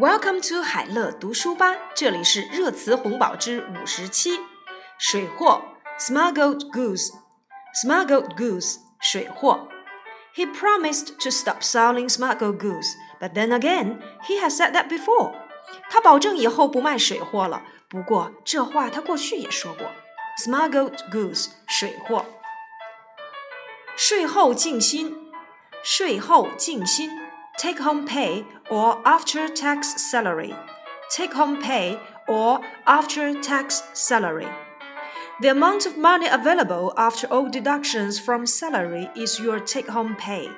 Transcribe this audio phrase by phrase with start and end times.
[0.00, 4.38] Welcome to 海乐读书吧，这里是热词红宝之五十七。
[4.96, 5.60] 水货
[5.98, 9.66] smuggled goods，smuggled goods 水货。
[10.36, 12.86] He promised to stop selling smuggled goods,
[13.18, 15.32] but then again, he has said that before.
[15.90, 19.90] 他保证以后不卖水货了，不过这话他过去也说过。
[20.46, 22.24] Smuggled goods 水货。
[23.96, 25.16] 税后净心，
[25.82, 27.10] 税后净心。
[27.57, 30.53] take home pay or after tax salary.
[31.15, 34.47] Take home pay or after tax salary.
[35.41, 40.49] The amount of money available after all deductions from salary is your take home pay.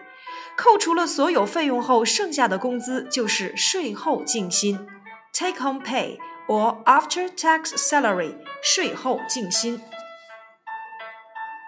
[0.57, 4.87] 扣除了所有费用后，剩下的工资就是税后净薪。
[5.33, 9.81] Take home pay or after tax salary，税后净薪。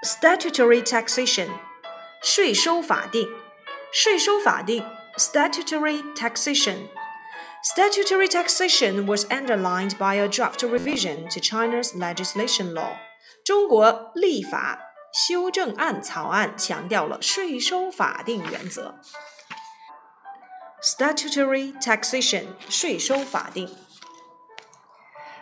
[0.04, 1.50] Statutory taxation，
[2.22, 3.28] 税收法定，
[3.92, 4.86] 税收法定
[5.18, 6.90] Statutory taxation.
[7.64, 12.98] Statutory taxation was underlined by a draft revision to China's legislation law.
[13.44, 14.80] 中国立法
[15.12, 19.00] 修正案草案强调了税收法定原则。
[20.82, 23.70] Statutory taxation 税收法定。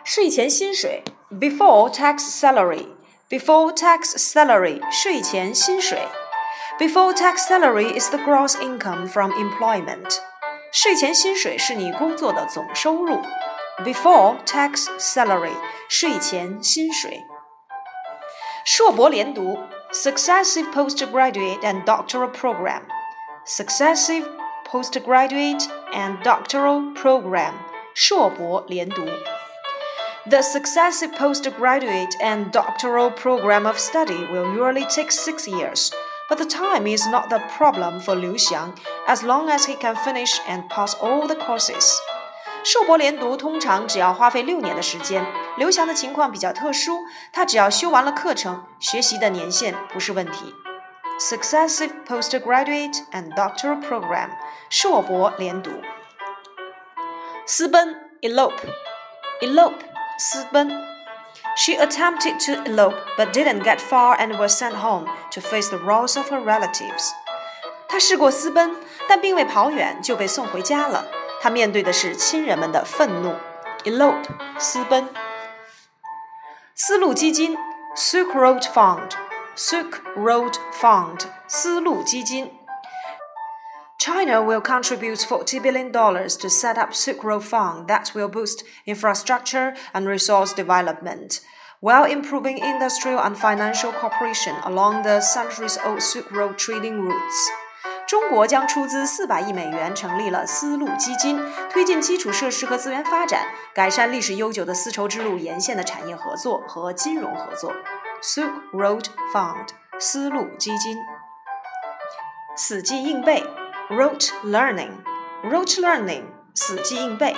[0.04, 2.86] 税前薪水 before tax salary
[3.28, 6.08] before tax salary 税前薪水。
[6.80, 10.20] before tax salary is the gross income from employment.
[10.72, 13.20] 税前薪水是你工作的总收入。
[13.84, 15.54] Before tax salary，
[15.88, 17.22] 税前薪水。
[18.64, 19.58] 硕博连读，
[19.92, 24.24] successive postgraduate and doctoral program。successive
[24.68, 27.52] postgraduate and doctoral program，
[27.94, 29.04] 硕博连读。
[30.28, 35.92] The successive postgraduate and doctoral program of study will usually take six years.
[36.30, 38.74] But the time is not the problem for Liu Xiang,
[39.06, 41.98] as long as he can finish and pass all the courses.
[42.64, 45.24] 硕博连读通常只要花费六年的时间。
[45.56, 46.98] 刘翔的情况比较特殊，
[47.32, 50.52] 他只要修完了课程，学习的年限不是问题。
[51.20, 54.30] Successive postgraduate and doctoral program，
[54.68, 55.70] 硕博连读。
[57.46, 59.78] 私奔，elope，elope，
[60.18, 60.89] 私奔。
[61.60, 65.78] she attempted to elope but didn't get far and was sent home to face the
[65.78, 67.10] wrath of her relatives.
[67.88, 68.76] 她试过私奔，
[69.08, 71.06] 但并未跑远就被送回家了。
[71.40, 73.34] 她面对的是亲人们的愤怒。
[73.84, 74.24] elope
[74.58, 75.08] 私奔。
[76.74, 77.56] 丝路基金
[77.96, 79.12] Silk Road Fund
[79.56, 82.52] Silk Road Fund 丝路基金。
[84.00, 89.74] China will contribute $40 billion to set up Silk Road Fund that will boost infrastructure
[89.94, 91.40] and resource development,
[91.80, 97.48] while improving industrial and financial cooperation along the centuries-old Silk Road trading routes.
[98.06, 101.40] 中国将出资四百亿美元成立了丝路基金，
[101.70, 107.72] 推进基础设施和资源发展，改善历史悠久的丝绸之路沿线的产业合作和金融合作。
[108.22, 109.68] Silk Road Fund
[109.98, 110.96] 丝路基金。
[112.56, 113.42] 死记硬背。
[113.90, 114.90] rote learning.
[115.42, 117.34] Rote learning, 死记硬背.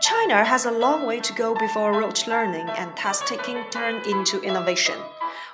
[0.00, 4.96] China has a long way to go before rote learning and task-taking turn into innovation.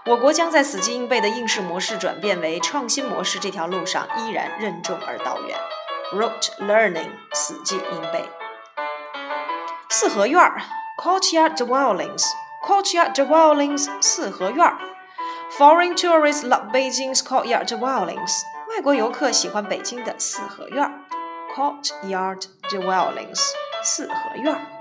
[0.06, 5.58] 我国将在死记硬背的应试模式转变为创新模式这条路上依然任重而道远。
[6.12, 8.28] Rote learning，死记硬背。
[9.88, 10.60] 四合院儿，
[10.98, 14.78] courtyard dwellings，courtyard dwellings，四合院儿。
[15.58, 18.30] Foreign tourists love Beijing's courtyard dwellings.
[18.75, 20.85] 外国游客喜欢北京的四合院
[21.55, 23.39] （courtyard dwellings），
[23.81, 24.74] 四合院。